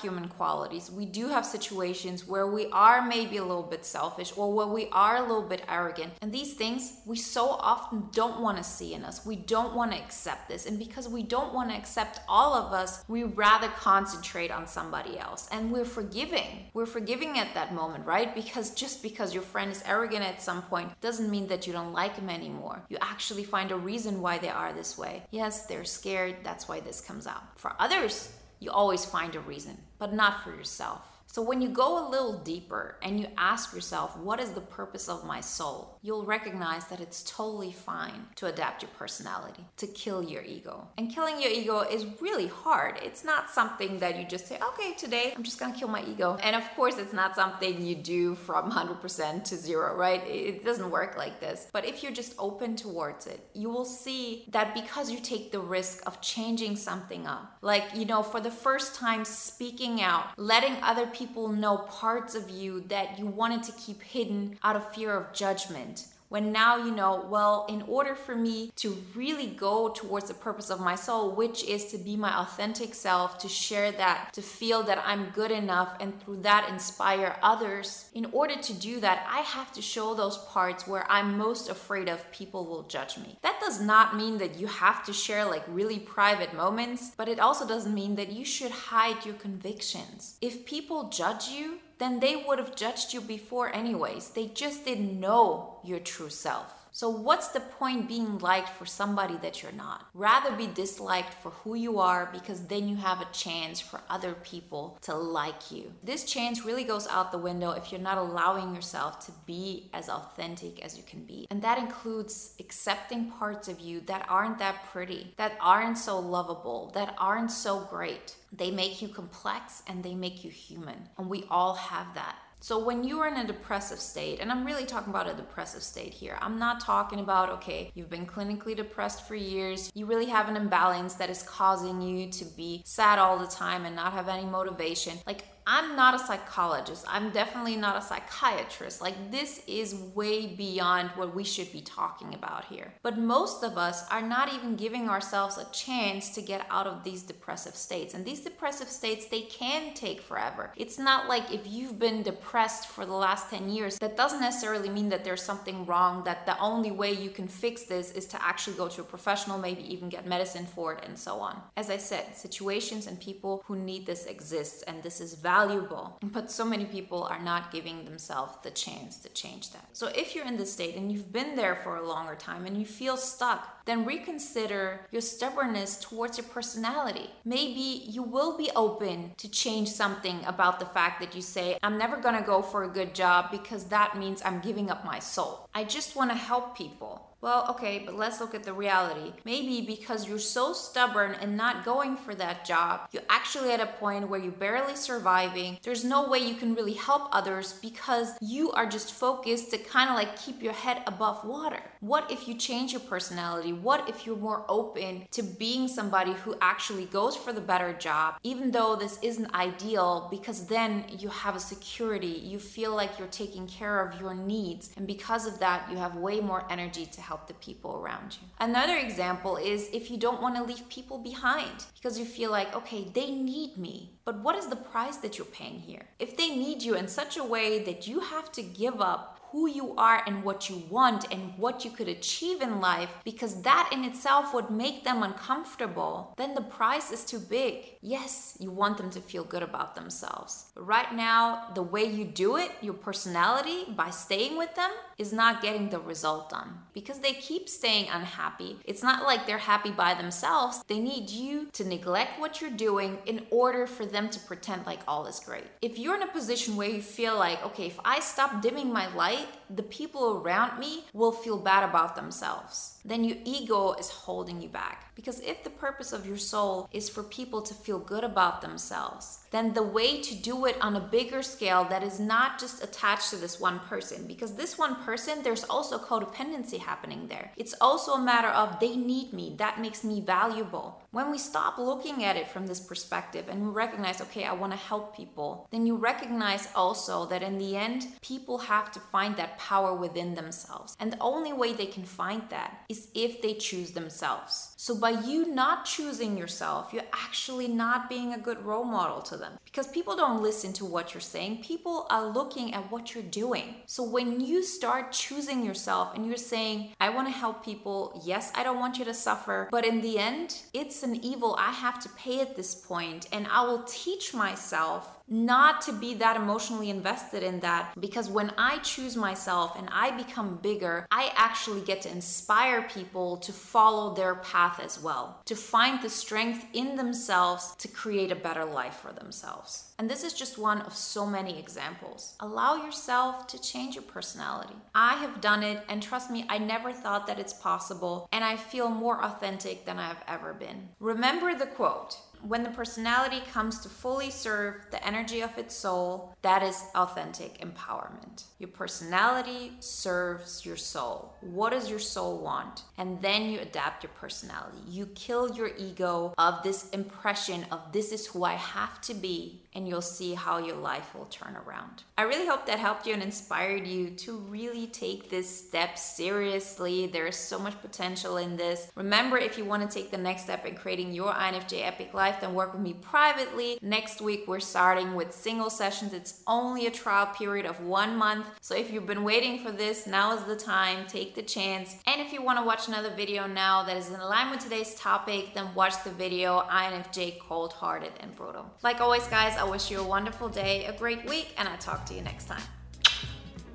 human 0.00 0.28
qualities. 0.28 0.90
We 0.90 1.06
do 1.06 1.28
have 1.28 1.46
situations 1.46 2.26
where 2.26 2.46
we 2.46 2.66
are 2.66 3.06
maybe 3.06 3.38
a 3.38 3.44
little 3.44 3.62
bit 3.62 3.84
selfish 3.84 4.32
or 4.36 4.52
where 4.52 4.66
we 4.66 4.88
are 4.92 5.16
a 5.16 5.22
little 5.22 5.48
bit 5.48 5.62
arrogant. 5.68 6.12
And 6.20 6.32
these 6.32 6.54
things 6.54 7.00
we 7.06 7.16
so 7.16 7.48
often 7.48 8.08
don't 8.12 8.40
want 8.40 8.58
to 8.58 8.64
see 8.64 8.94
in 8.94 9.04
us. 9.04 9.24
We 9.24 9.36
don't 9.36 9.74
want 9.74 9.92
to 9.92 9.98
accept 9.98 10.48
this. 10.48 10.66
And 10.66 10.78
because 10.78 11.08
we 11.08 11.22
don't 11.22 11.54
want 11.54 11.70
to 11.70 11.76
accept 11.76 12.20
all 12.28 12.54
of 12.54 12.72
us, 12.72 13.04
we 13.08 13.24
rather 13.24 13.68
concentrate 13.68 14.50
on 14.50 14.66
somebody 14.66 15.18
else. 15.18 15.48
And 15.50 15.72
we're 15.72 15.84
forgiving. 15.84 16.70
We're 16.74 16.86
forgiving 16.86 17.38
at 17.38 17.54
that 17.54 17.74
moment, 17.74 18.06
right? 18.06 18.34
Because 18.34 18.70
just 18.70 19.02
because 19.02 19.32
your 19.32 19.42
friend 19.42 19.70
is 19.70 19.82
arrogant 19.86 20.24
at 20.24 20.42
some 20.42 20.62
point 20.62 20.89
doesn't 21.00 21.30
mean 21.30 21.46
that 21.48 21.66
you 21.66 21.72
don't 21.72 21.92
like 21.92 22.16
them 22.16 22.30
anymore. 22.30 22.82
You 22.88 22.98
actually 23.00 23.44
find 23.44 23.70
a 23.70 23.76
reason 23.76 24.20
why 24.20 24.38
they 24.38 24.48
are 24.48 24.72
this 24.72 24.96
way. 24.96 25.22
Yes, 25.30 25.66
they're 25.66 25.84
scared. 25.84 26.36
That's 26.42 26.68
why 26.68 26.80
this 26.80 27.00
comes 27.00 27.26
out. 27.26 27.58
For 27.58 27.74
others, 27.78 28.32
you 28.58 28.70
always 28.70 29.04
find 29.04 29.34
a 29.34 29.40
reason, 29.40 29.78
but 29.98 30.12
not 30.12 30.42
for 30.42 30.50
yourself. 30.50 31.09
So, 31.32 31.42
when 31.42 31.62
you 31.62 31.68
go 31.68 32.08
a 32.08 32.10
little 32.10 32.38
deeper 32.38 32.96
and 33.04 33.20
you 33.20 33.28
ask 33.38 33.72
yourself, 33.72 34.16
what 34.16 34.40
is 34.40 34.50
the 34.50 34.60
purpose 34.60 35.08
of 35.08 35.24
my 35.24 35.40
soul? 35.40 35.96
You'll 36.02 36.24
recognize 36.24 36.86
that 36.86 36.98
it's 36.98 37.22
totally 37.22 37.70
fine 37.70 38.26
to 38.34 38.46
adapt 38.46 38.82
your 38.82 38.90
personality, 38.98 39.64
to 39.76 39.86
kill 39.86 40.24
your 40.24 40.42
ego. 40.42 40.88
And 40.98 41.08
killing 41.08 41.40
your 41.40 41.52
ego 41.52 41.82
is 41.82 42.04
really 42.20 42.48
hard. 42.48 42.98
It's 43.00 43.22
not 43.22 43.48
something 43.48 44.00
that 44.00 44.18
you 44.18 44.26
just 44.26 44.48
say, 44.48 44.58
okay, 44.70 44.94
today 44.94 45.32
I'm 45.36 45.44
just 45.44 45.60
gonna 45.60 45.72
kill 45.72 45.86
my 45.86 46.02
ego. 46.04 46.36
And 46.42 46.56
of 46.56 46.68
course, 46.74 46.98
it's 46.98 47.12
not 47.12 47.36
something 47.36 47.80
you 47.80 47.94
do 47.94 48.34
from 48.34 48.72
100% 48.72 49.44
to 49.44 49.56
zero, 49.56 49.94
right? 49.94 50.26
It 50.26 50.64
doesn't 50.64 50.90
work 50.90 51.16
like 51.16 51.38
this. 51.38 51.68
But 51.72 51.84
if 51.84 52.02
you're 52.02 52.10
just 52.10 52.34
open 52.40 52.74
towards 52.74 53.28
it, 53.28 53.46
you 53.54 53.70
will 53.70 53.84
see 53.84 54.46
that 54.50 54.74
because 54.74 55.12
you 55.12 55.20
take 55.20 55.52
the 55.52 55.60
risk 55.60 56.02
of 56.08 56.20
changing 56.20 56.74
something 56.74 57.28
up, 57.28 57.56
like, 57.62 57.84
you 57.94 58.04
know, 58.04 58.24
for 58.24 58.40
the 58.40 58.50
first 58.50 58.96
time 58.96 59.24
speaking 59.24 60.02
out, 60.02 60.36
letting 60.36 60.74
other 60.82 61.06
people 61.06 61.19
people 61.20 61.48
know 61.48 61.76
parts 61.76 62.34
of 62.34 62.48
you 62.48 62.80
that 62.88 63.18
you 63.18 63.26
wanted 63.26 63.62
to 63.62 63.72
keep 63.72 64.00
hidden 64.02 64.58
out 64.64 64.74
of 64.74 64.94
fear 64.94 65.14
of 65.14 65.30
judgment 65.34 66.06
when 66.30 66.52
now 66.52 66.76
you 66.76 66.92
know, 66.92 67.26
well, 67.28 67.66
in 67.68 67.82
order 67.82 68.14
for 68.14 68.36
me 68.36 68.70
to 68.76 68.96
really 69.14 69.48
go 69.48 69.88
towards 69.88 70.28
the 70.28 70.34
purpose 70.34 70.70
of 70.70 70.80
my 70.80 70.94
soul, 70.94 71.32
which 71.32 71.64
is 71.64 71.86
to 71.86 71.98
be 71.98 72.16
my 72.16 72.32
authentic 72.38 72.94
self, 72.94 73.36
to 73.38 73.48
share 73.48 73.90
that, 73.90 74.30
to 74.32 74.40
feel 74.40 74.84
that 74.84 75.02
I'm 75.04 75.30
good 75.30 75.50
enough, 75.50 75.96
and 76.00 76.18
through 76.20 76.42
that 76.42 76.68
inspire 76.70 77.36
others, 77.42 78.08
in 78.14 78.26
order 78.26 78.54
to 78.56 78.72
do 78.72 79.00
that, 79.00 79.26
I 79.28 79.40
have 79.40 79.72
to 79.72 79.82
show 79.82 80.14
those 80.14 80.38
parts 80.38 80.86
where 80.86 81.04
I'm 81.10 81.36
most 81.36 81.68
afraid 81.68 82.08
of 82.08 82.30
people 82.30 82.64
will 82.64 82.84
judge 82.84 83.18
me. 83.18 83.36
That 83.42 83.60
does 83.60 83.80
not 83.80 84.16
mean 84.16 84.38
that 84.38 84.56
you 84.58 84.68
have 84.68 85.04
to 85.06 85.12
share 85.12 85.44
like 85.44 85.64
really 85.66 85.98
private 85.98 86.54
moments, 86.54 87.10
but 87.16 87.28
it 87.28 87.40
also 87.40 87.66
doesn't 87.66 87.92
mean 87.92 88.14
that 88.14 88.30
you 88.30 88.44
should 88.44 88.70
hide 88.70 89.26
your 89.26 89.34
convictions. 89.34 90.36
If 90.40 90.64
people 90.64 91.08
judge 91.08 91.48
you, 91.48 91.80
then 92.00 92.18
they 92.18 92.34
would 92.34 92.58
have 92.58 92.74
judged 92.74 93.12
you 93.12 93.20
before, 93.20 93.72
anyways. 93.74 94.30
They 94.30 94.46
just 94.46 94.86
didn't 94.86 95.20
know 95.20 95.76
your 95.84 96.00
true 96.00 96.30
self. 96.30 96.79
So, 96.92 97.08
what's 97.08 97.48
the 97.48 97.60
point 97.60 98.08
being 98.08 98.38
liked 98.38 98.68
for 98.68 98.86
somebody 98.86 99.36
that 99.38 99.62
you're 99.62 99.72
not? 99.72 100.08
Rather 100.14 100.52
be 100.56 100.66
disliked 100.66 101.34
for 101.42 101.50
who 101.50 101.74
you 101.74 101.98
are 101.98 102.28
because 102.32 102.66
then 102.66 102.88
you 102.88 102.96
have 102.96 103.20
a 103.20 103.32
chance 103.32 103.80
for 103.80 104.00
other 104.08 104.34
people 104.34 104.98
to 105.02 105.14
like 105.14 105.70
you. 105.70 105.92
This 106.02 106.24
chance 106.24 106.64
really 106.64 106.84
goes 106.84 107.06
out 107.08 107.32
the 107.32 107.38
window 107.38 107.70
if 107.70 107.92
you're 107.92 108.00
not 108.00 108.18
allowing 108.18 108.74
yourself 108.74 109.24
to 109.26 109.32
be 109.46 109.90
as 109.92 110.08
authentic 110.08 110.84
as 110.84 110.96
you 110.96 111.04
can 111.04 111.24
be. 111.24 111.46
And 111.50 111.62
that 111.62 111.78
includes 111.78 112.54
accepting 112.58 113.30
parts 113.30 113.68
of 113.68 113.80
you 113.80 114.00
that 114.02 114.26
aren't 114.28 114.58
that 114.58 114.84
pretty, 114.90 115.34
that 115.36 115.56
aren't 115.60 115.98
so 115.98 116.18
lovable, 116.18 116.90
that 116.94 117.14
aren't 117.18 117.50
so 117.50 117.86
great. 117.90 118.36
They 118.52 118.70
make 118.70 119.00
you 119.00 119.08
complex 119.08 119.82
and 119.86 120.02
they 120.02 120.14
make 120.14 120.44
you 120.44 120.50
human. 120.50 121.08
And 121.18 121.28
we 121.28 121.44
all 121.50 121.74
have 121.74 122.14
that. 122.14 122.36
So, 122.62 122.78
when 122.84 123.04
you 123.04 123.20
are 123.20 123.28
in 123.28 123.38
a 123.38 123.46
depressive 123.46 123.98
state, 123.98 124.38
and 124.38 124.52
I'm 124.52 124.66
really 124.66 124.84
talking 124.84 125.08
about 125.08 125.26
a 125.26 125.32
depressive 125.32 125.82
state 125.82 126.12
here, 126.12 126.36
I'm 126.42 126.58
not 126.58 126.78
talking 126.78 127.20
about, 127.20 127.48
okay, 127.48 127.90
you've 127.94 128.10
been 128.10 128.26
clinically 128.26 128.76
depressed 128.76 129.26
for 129.26 129.34
years, 129.34 129.90
you 129.94 130.04
really 130.04 130.26
have 130.26 130.46
an 130.46 130.56
imbalance 130.56 131.14
that 131.14 131.30
is 131.30 131.42
causing 131.42 132.02
you 132.02 132.30
to 132.30 132.44
be 132.44 132.82
sad 132.84 133.18
all 133.18 133.38
the 133.38 133.46
time 133.46 133.86
and 133.86 133.96
not 133.96 134.12
have 134.12 134.28
any 134.28 134.44
motivation. 134.44 135.16
Like, 135.26 135.46
I'm 135.72 135.94
not 135.94 136.16
a 136.16 136.18
psychologist. 136.18 137.04
I'm 137.06 137.30
definitely 137.30 137.76
not 137.76 137.94
a 137.96 138.02
psychiatrist. 138.02 139.00
Like, 139.00 139.30
this 139.30 139.62
is 139.68 139.94
way 140.16 140.48
beyond 140.48 141.10
what 141.10 141.32
we 141.32 141.44
should 141.44 141.70
be 141.70 141.80
talking 141.80 142.34
about 142.34 142.64
here. 142.64 142.92
But 143.04 143.18
most 143.18 143.62
of 143.62 143.78
us 143.78 144.04
are 144.10 144.20
not 144.20 144.52
even 144.52 144.74
giving 144.74 145.08
ourselves 145.08 145.58
a 145.58 145.70
chance 145.70 146.30
to 146.30 146.42
get 146.42 146.66
out 146.70 146.88
of 146.88 147.04
these 147.04 147.22
depressive 147.22 147.76
states. 147.76 148.14
And 148.14 148.24
these 148.24 148.40
depressive 148.40 148.88
states, 148.88 149.26
they 149.26 149.42
can 149.42 149.94
take 149.94 150.20
forever. 150.20 150.72
It's 150.76 150.98
not 150.98 151.28
like 151.28 151.54
if 151.54 151.68
you've 151.68 152.00
been 152.00 152.24
depressed 152.24 152.88
for 152.88 153.06
the 153.06 153.12
last 153.12 153.48
10 153.50 153.70
years, 153.70 153.96
that 154.00 154.16
doesn't 154.16 154.40
necessarily 154.40 154.88
mean 154.88 155.08
that 155.10 155.22
there's 155.22 155.40
something 155.40 155.86
wrong, 155.86 156.24
that 156.24 156.46
the 156.46 156.58
only 156.58 156.90
way 156.90 157.12
you 157.12 157.30
can 157.30 157.46
fix 157.46 157.84
this 157.84 158.10
is 158.10 158.26
to 158.26 158.44
actually 158.44 158.76
go 158.76 158.88
to 158.88 159.02
a 159.02 159.04
professional, 159.04 159.56
maybe 159.56 159.82
even 159.82 160.08
get 160.08 160.26
medicine 160.26 160.66
for 160.66 160.94
it, 160.94 161.04
and 161.06 161.16
so 161.16 161.38
on. 161.38 161.62
As 161.76 161.90
I 161.90 161.98
said, 161.98 162.36
situations 162.36 163.06
and 163.06 163.20
people 163.20 163.62
who 163.66 163.76
need 163.76 164.04
this 164.04 164.26
exist, 164.26 164.82
and 164.88 165.00
this 165.04 165.20
is 165.20 165.34
valid 165.34 165.59
valuable. 165.60 166.18
But 166.22 166.50
so 166.50 166.64
many 166.64 166.84
people 166.84 167.24
are 167.24 167.42
not 167.42 167.72
giving 167.72 168.04
themselves 168.04 168.54
the 168.62 168.70
chance 168.70 169.16
to 169.18 169.28
change 169.30 169.70
that. 169.70 169.88
So 169.92 170.08
if 170.08 170.34
you're 170.34 170.46
in 170.46 170.56
this 170.56 170.72
state 170.72 170.96
and 170.96 171.10
you've 171.12 171.32
been 171.32 171.56
there 171.56 171.76
for 171.76 171.96
a 171.96 172.06
longer 172.06 172.34
time 172.34 172.66
and 172.66 172.76
you 172.76 172.86
feel 172.86 173.16
stuck, 173.16 173.79
then 173.90 174.04
reconsider 174.06 175.00
your 175.10 175.20
stubbornness 175.20 175.98
towards 176.00 176.38
your 176.38 176.46
personality. 176.46 177.28
Maybe 177.44 178.04
you 178.06 178.22
will 178.22 178.56
be 178.56 178.70
open 178.76 179.32
to 179.38 179.50
change 179.50 179.88
something 179.88 180.44
about 180.44 180.78
the 180.78 180.86
fact 180.86 181.20
that 181.20 181.34
you 181.34 181.42
say, 181.42 181.76
I'm 181.82 181.98
never 181.98 182.16
gonna 182.16 182.42
go 182.42 182.62
for 182.62 182.84
a 182.84 182.88
good 182.88 183.16
job 183.16 183.50
because 183.50 183.86
that 183.86 184.16
means 184.16 184.42
I'm 184.44 184.60
giving 184.60 184.90
up 184.90 185.04
my 185.04 185.18
soul. 185.18 185.68
I 185.74 185.82
just 185.82 186.14
wanna 186.14 186.36
help 186.36 186.78
people. 186.78 187.30
Well, 187.42 187.66
okay, 187.70 188.02
but 188.04 188.16
let's 188.16 188.38
look 188.38 188.54
at 188.54 188.64
the 188.64 188.74
reality. 188.74 189.32
Maybe 189.46 189.80
because 189.80 190.28
you're 190.28 190.38
so 190.38 190.74
stubborn 190.74 191.32
and 191.40 191.56
not 191.56 191.86
going 191.86 192.16
for 192.16 192.34
that 192.34 192.66
job, 192.66 193.08
you're 193.12 193.22
actually 193.30 193.72
at 193.72 193.80
a 193.80 193.86
point 193.86 194.28
where 194.28 194.38
you're 194.38 194.52
barely 194.52 194.94
surviving. 194.94 195.78
There's 195.82 196.04
no 196.04 196.28
way 196.28 196.40
you 196.40 196.54
can 196.54 196.74
really 196.74 196.92
help 196.92 197.28
others 197.32 197.72
because 197.80 198.34
you 198.42 198.72
are 198.72 198.84
just 198.84 199.14
focused 199.14 199.70
to 199.70 199.78
kind 199.78 200.10
of 200.10 200.16
like 200.16 200.36
keep 200.36 200.62
your 200.62 200.74
head 200.74 201.02
above 201.06 201.42
water. 201.42 201.80
What 202.00 202.30
if 202.30 202.46
you 202.46 202.54
change 202.54 202.92
your 202.92 203.00
personality? 203.00 203.72
What 203.82 204.08
if 204.08 204.26
you're 204.26 204.36
more 204.36 204.64
open 204.68 205.26
to 205.30 205.42
being 205.42 205.88
somebody 205.88 206.32
who 206.32 206.54
actually 206.60 207.06
goes 207.06 207.34
for 207.36 207.52
the 207.52 207.60
better 207.60 207.92
job, 207.94 208.36
even 208.42 208.70
though 208.70 208.94
this 208.94 209.18
isn't 209.22 209.54
ideal, 209.54 210.28
because 210.30 210.66
then 210.66 211.04
you 211.18 211.28
have 211.28 211.56
a 211.56 211.60
security, 211.60 212.26
you 212.26 212.58
feel 212.58 212.94
like 212.94 213.18
you're 213.18 213.28
taking 213.28 213.66
care 213.66 214.06
of 214.06 214.20
your 214.20 214.34
needs, 214.34 214.90
and 214.96 215.06
because 215.06 215.46
of 215.46 215.58
that, 215.60 215.90
you 215.90 215.96
have 215.96 216.16
way 216.16 216.40
more 216.40 216.66
energy 216.70 217.06
to 217.06 217.20
help 217.22 217.46
the 217.46 217.54
people 217.54 217.96
around 217.96 218.36
you. 218.40 218.46
Another 218.58 218.96
example 218.96 219.56
is 219.56 219.88
if 219.92 220.10
you 220.10 220.18
don't 220.18 220.42
want 220.42 220.56
to 220.56 220.62
leave 220.62 220.86
people 220.90 221.18
behind 221.18 221.86
because 221.94 222.18
you 222.18 222.24
feel 222.24 222.50
like, 222.50 222.74
okay, 222.76 223.10
they 223.14 223.30
need 223.30 223.78
me. 223.78 224.10
But 224.24 224.40
what 224.40 224.56
is 224.56 224.66
the 224.66 224.76
price 224.76 225.16
that 225.18 225.38
you're 225.38 225.46
paying 225.46 225.80
here? 225.80 226.06
If 226.18 226.36
they 226.36 226.50
need 226.50 226.82
you 226.82 226.94
in 226.94 227.08
such 227.08 227.36
a 227.36 227.44
way 227.44 227.82
that 227.84 228.06
you 228.06 228.20
have 228.20 228.52
to 228.52 228.62
give 228.62 229.00
up 229.00 229.39
who 229.52 229.68
you 229.68 229.94
are 229.96 230.22
and 230.26 230.44
what 230.44 230.70
you 230.70 230.82
want 230.88 231.26
and 231.32 231.52
what 231.56 231.84
you 231.84 231.90
could 231.90 232.08
achieve 232.08 232.62
in 232.62 232.80
life 232.80 233.10
because 233.24 233.62
that 233.62 233.90
in 233.92 234.04
itself 234.04 234.54
would 234.54 234.70
make 234.70 235.04
them 235.04 235.22
uncomfortable, 235.22 236.34
then 236.36 236.54
the 236.54 236.60
price 236.60 237.10
is 237.10 237.24
too 237.24 237.38
big. 237.38 237.84
Yes, 238.00 238.56
you 238.60 238.70
want 238.70 238.96
them 238.96 239.10
to 239.10 239.20
feel 239.20 239.44
good 239.44 239.62
about 239.62 239.94
themselves. 239.94 240.70
But 240.74 240.86
right 240.86 241.14
now, 241.14 241.68
the 241.74 241.82
way 241.82 242.04
you 242.04 242.24
do 242.24 242.56
it, 242.56 242.70
your 242.80 242.94
personality, 242.94 243.84
by 243.96 244.10
staying 244.10 244.56
with 244.56 244.74
them, 244.74 244.90
is 245.18 245.32
not 245.32 245.60
getting 245.60 245.90
the 245.90 245.98
result 245.98 246.48
done 246.48 246.78
because 246.94 247.18
they 247.18 247.32
keep 247.32 247.68
staying 247.68 248.08
unhappy. 248.10 248.78
It's 248.84 249.02
not 249.02 249.24
like 249.24 249.46
they're 249.46 249.58
happy 249.58 249.90
by 249.90 250.14
themselves. 250.14 250.82
They 250.86 250.98
need 250.98 251.28
you 251.28 251.68
to 251.72 251.84
neglect 251.84 252.40
what 252.40 252.60
you're 252.60 252.70
doing 252.70 253.18
in 253.26 253.46
order 253.50 253.86
for 253.86 254.06
them 254.06 254.30
to 254.30 254.40
pretend 254.40 254.86
like 254.86 255.00
all 255.06 255.26
is 255.26 255.40
great. 255.40 255.64
If 255.82 255.98
you're 255.98 256.16
in 256.16 256.22
a 256.22 256.26
position 256.32 256.76
where 256.76 256.88
you 256.88 257.02
feel 257.02 257.36
like, 257.36 257.64
okay, 257.66 257.86
if 257.86 257.98
I 258.04 258.20
stop 258.20 258.62
dimming 258.62 258.92
my 258.92 259.12
light, 259.14 259.39
right? 259.40 259.59
The 259.74 259.82
people 259.82 260.42
around 260.42 260.78
me 260.78 261.04
will 261.12 261.32
feel 261.32 261.56
bad 261.56 261.88
about 261.88 262.16
themselves, 262.16 262.98
then 263.04 263.24
your 263.24 263.36
ego 263.44 263.92
is 263.92 264.10
holding 264.10 264.60
you 264.60 264.68
back. 264.68 265.06
Because 265.14 265.40
if 265.40 265.62
the 265.64 265.70
purpose 265.70 266.12
of 266.12 266.26
your 266.26 266.38
soul 266.38 266.88
is 266.92 267.08
for 267.08 267.22
people 267.22 267.60
to 267.62 267.74
feel 267.74 267.98
good 267.98 268.24
about 268.24 268.62
themselves, 268.62 269.44
then 269.50 269.74
the 269.74 269.82
way 269.82 270.20
to 270.22 270.34
do 270.34 270.64
it 270.64 270.76
on 270.80 270.96
a 270.96 271.00
bigger 271.00 271.42
scale 271.42 271.84
that 271.84 272.02
is 272.02 272.18
not 272.18 272.58
just 272.58 272.82
attached 272.82 273.30
to 273.30 273.36
this 273.36 273.60
one 273.60 273.80
person, 273.80 274.26
because 274.26 274.54
this 274.54 274.78
one 274.78 274.96
person, 275.04 275.42
there's 275.42 275.64
also 275.64 275.98
codependency 275.98 276.78
happening 276.78 277.26
there. 277.28 277.52
It's 277.56 277.74
also 277.80 278.12
a 278.12 278.22
matter 278.22 278.48
of 278.48 278.80
they 278.80 278.96
need 278.96 279.32
me, 279.32 279.54
that 279.58 279.80
makes 279.80 280.02
me 280.04 280.20
valuable. 280.20 281.02
When 281.10 281.30
we 281.30 281.38
stop 281.38 281.76
looking 281.76 282.24
at 282.24 282.36
it 282.36 282.48
from 282.48 282.66
this 282.66 282.80
perspective 282.80 283.46
and 283.48 283.62
we 283.62 283.70
recognize, 283.70 284.20
okay, 284.22 284.44
I 284.44 284.52
want 284.52 284.72
to 284.72 284.78
help 284.78 285.14
people, 285.16 285.68
then 285.70 285.84
you 285.84 285.96
recognize 285.96 286.68
also 286.74 287.26
that 287.26 287.42
in 287.42 287.58
the 287.58 287.76
end, 287.76 288.06
people 288.22 288.58
have 288.58 288.90
to 288.92 289.00
find 289.00 289.36
that 289.36 289.58
power 289.60 289.94
within 289.94 290.34
themselves. 290.34 290.96
And 290.98 291.12
the 291.12 291.20
only 291.20 291.52
way 291.52 291.74
they 291.74 291.86
can 291.86 292.04
find 292.04 292.42
that 292.48 292.84
is 292.88 293.08
if 293.14 293.42
they 293.42 293.54
choose 293.54 293.92
themselves. 293.92 294.69
So 294.82 294.94
by 294.94 295.10
you 295.10 295.44
not 295.44 295.84
choosing 295.84 296.38
yourself, 296.38 296.94
you're 296.94 297.12
actually 297.12 297.68
not 297.68 298.08
being 298.08 298.32
a 298.32 298.38
good 298.38 298.64
role 298.64 298.82
model 298.82 299.20
to 299.20 299.36
them 299.36 299.58
because 299.66 299.86
people 299.86 300.16
don't 300.16 300.42
listen 300.42 300.72
to 300.72 300.86
what 300.86 301.12
you're 301.12 301.20
saying. 301.20 301.62
People 301.62 302.06
are 302.08 302.26
looking 302.26 302.72
at 302.72 302.90
what 302.90 303.14
you're 303.14 303.22
doing. 303.22 303.74
So 303.84 304.02
when 304.02 304.40
you 304.40 304.62
start 304.62 305.12
choosing 305.12 305.66
yourself 305.66 306.14
and 306.14 306.26
you're 306.26 306.38
saying, 306.38 306.94
I 306.98 307.10
want 307.10 307.28
to 307.28 307.34
help 307.34 307.62
people, 307.62 308.22
yes, 308.24 308.52
I 308.54 308.62
don't 308.62 308.80
want 308.80 308.98
you 308.98 309.04
to 309.04 309.12
suffer, 309.12 309.68
but 309.70 309.84
in 309.84 310.00
the 310.00 310.18
end, 310.18 310.56
it's 310.72 311.02
an 311.02 311.22
evil 311.22 311.56
I 311.58 311.72
have 311.72 312.00
to 312.00 312.08
pay 312.16 312.40
at 312.40 312.56
this 312.56 312.74
point, 312.74 313.28
and 313.32 313.46
I 313.48 313.62
will 313.66 313.82
teach 313.82 314.32
myself 314.32 315.20
not 315.30 315.80
to 315.80 315.92
be 315.92 316.12
that 316.14 316.36
emotionally 316.36 316.90
invested 316.90 317.44
in 317.44 317.60
that 317.60 317.92
because 318.00 318.28
when 318.28 318.52
I 318.58 318.78
choose 318.78 319.16
myself 319.16 319.78
and 319.78 319.88
I 319.92 320.10
become 320.10 320.56
bigger, 320.56 321.06
I 321.12 321.30
actually 321.36 321.82
get 321.82 322.02
to 322.02 322.10
inspire 322.10 322.82
people 322.82 323.36
to 323.36 323.52
follow 323.52 324.12
their 324.12 324.34
path 324.34 324.69
as 324.78 325.02
well, 325.02 325.40
to 325.46 325.56
find 325.56 326.02
the 326.02 326.10
strength 326.10 326.66
in 326.72 326.96
themselves 326.96 327.74
to 327.78 327.88
create 327.88 328.30
a 328.30 328.36
better 328.36 328.64
life 328.64 328.96
for 328.96 329.12
themselves. 329.12 329.92
And 329.98 330.08
this 330.08 330.22
is 330.22 330.32
just 330.32 330.58
one 330.58 330.82
of 330.82 330.94
so 330.94 331.26
many 331.26 331.58
examples. 331.58 332.36
Allow 332.40 332.84
yourself 332.84 333.46
to 333.48 333.60
change 333.60 333.94
your 333.94 334.04
personality. 334.04 334.76
I 334.94 335.14
have 335.14 335.40
done 335.40 335.62
it, 335.62 335.82
and 335.88 336.02
trust 336.02 336.30
me, 336.30 336.44
I 336.48 336.58
never 336.58 336.92
thought 336.92 337.26
that 337.26 337.38
it's 337.38 337.52
possible, 337.52 338.28
and 338.32 338.44
I 338.44 338.56
feel 338.56 338.88
more 338.88 339.24
authentic 339.24 339.86
than 339.86 339.98
I've 339.98 340.22
ever 340.28 340.54
been. 340.54 340.90
Remember 341.00 341.54
the 341.54 341.66
quote 341.66 342.18
when 342.46 342.62
the 342.62 342.70
personality 342.70 343.40
comes 343.52 343.80
to 343.80 343.88
fully 343.88 344.30
serve 344.30 344.86
the 344.90 345.04
energy 345.06 345.40
of 345.40 345.56
its 345.58 345.74
soul, 345.74 346.34
that 346.42 346.62
is 346.62 346.84
authentic 346.94 347.58
empowerment. 347.58 348.44
Your 348.58 348.68
personality 348.68 349.72
serves 349.80 350.64
your 350.66 350.76
soul. 350.76 351.34
What 351.40 351.70
does 351.70 351.88
your 351.88 351.98
soul 351.98 352.38
want? 352.38 352.82
And 352.98 353.20
then 353.22 353.50
you 353.50 353.60
adapt 353.60 354.02
your 354.02 354.12
personality. 354.12 354.78
You 354.88 355.06
kill 355.14 355.54
your 355.54 355.70
ego 355.78 356.34
of 356.36 356.62
this 356.62 356.90
impression 356.90 357.66
of 357.70 357.92
this 357.92 358.12
is 358.12 358.26
who 358.26 358.44
I 358.44 358.54
have 358.54 359.00
to 359.02 359.14
be, 359.14 359.62
and 359.74 359.88
you'll 359.88 360.02
see 360.02 360.34
how 360.34 360.58
your 360.58 360.76
life 360.76 361.14
will 361.14 361.26
turn 361.26 361.56
around. 361.56 362.02
I 362.18 362.22
really 362.22 362.46
hope 362.46 362.66
that 362.66 362.78
helped 362.78 363.06
you 363.06 363.14
and 363.14 363.22
inspired 363.22 363.86
you 363.86 364.10
to 364.10 364.36
really 364.36 364.86
take 364.86 365.30
this 365.30 365.48
step 365.48 365.96
seriously. 365.96 367.06
There 367.06 367.26
is 367.26 367.36
so 367.36 367.58
much 367.58 367.80
potential 367.80 368.36
in 368.36 368.56
this. 368.56 368.90
Remember, 368.94 369.38
if 369.38 369.56
you 369.56 369.64
want 369.64 369.88
to 369.88 369.94
take 369.94 370.10
the 370.10 370.18
next 370.18 370.42
step 370.42 370.66
in 370.66 370.74
creating 370.74 371.12
your 371.12 371.32
INFJ 371.32 371.86
epic 371.86 372.12
life, 372.14 372.29
then 372.38 372.54
work 372.54 372.72
with 372.72 372.82
me 372.82 372.94
privately. 372.94 373.78
Next 373.82 374.20
week, 374.20 374.44
we're 374.46 374.60
starting 374.60 375.14
with 375.14 375.32
single 375.32 375.70
sessions. 375.70 376.12
It's 376.12 376.42
only 376.46 376.86
a 376.86 376.90
trial 376.90 377.26
period 377.26 377.66
of 377.66 377.80
one 377.80 378.16
month. 378.16 378.46
So 378.60 378.76
if 378.76 378.92
you've 378.92 379.06
been 379.06 379.24
waiting 379.24 379.64
for 379.64 379.72
this, 379.72 380.06
now 380.06 380.36
is 380.36 380.44
the 380.44 380.56
time. 380.56 381.06
Take 381.06 381.34
the 381.34 381.42
chance. 381.42 381.96
And 382.06 382.20
if 382.20 382.32
you 382.32 382.42
want 382.42 382.58
to 382.58 382.64
watch 382.64 382.88
another 382.88 383.10
video 383.10 383.46
now 383.46 383.82
that 383.84 383.96
is 383.96 384.10
in 384.10 384.20
alignment 384.20 384.50
with 384.56 384.64
today's 384.64 384.94
topic, 384.94 385.54
then 385.54 385.74
watch 385.74 386.04
the 386.04 386.10
video 386.10 386.60
INFJ 386.70 387.38
Cold 387.38 387.72
Hearted 387.72 388.12
and 388.20 388.34
Brutal. 388.36 388.70
Like 388.82 389.00
always, 389.00 389.26
guys, 389.26 389.56
I 389.56 389.64
wish 389.64 389.90
you 389.90 390.00
a 390.00 390.04
wonderful 390.04 390.48
day, 390.48 390.84
a 390.86 390.92
great 390.92 391.28
week, 391.28 391.54
and 391.56 391.68
I'll 391.68 391.78
talk 391.78 392.04
to 392.06 392.14
you 392.14 392.22
next 392.22 392.44
time. 392.46 392.62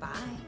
Bye. 0.00 0.45